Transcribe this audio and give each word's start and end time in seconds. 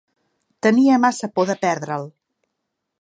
Tenia 0.67 0.97
massa 1.03 1.29
por 1.35 1.49
de 1.51 1.57
perdre'l. 1.67 2.09